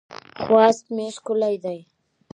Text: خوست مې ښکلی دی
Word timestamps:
خوست 0.43 0.85
مې 0.95 1.07
ښکلی 1.15 1.55
دی 1.63 1.79